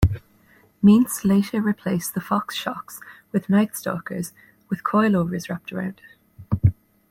Meents 0.83 1.23
later 1.23 1.61
replaced 1.61 2.15
the 2.15 2.21
Fox 2.21 2.55
shocks 2.55 2.99
with 3.31 3.49
Knight 3.49 3.77
Stalkers 3.77 4.33
with 4.67 4.83
coil-overs 4.83 5.47
wrapped 5.47 5.71
around 5.71 6.01
it. 6.51 6.73